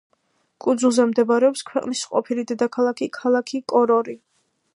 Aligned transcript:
კუნძულზე 0.65 1.03
მდებარეობს 1.11 1.63
ქვეყნის 1.69 2.03
ყოფილი 2.15 2.47
დედაქალაქი, 2.53 3.13
ქალაქი 3.23 3.63
კორორი. 3.75 4.19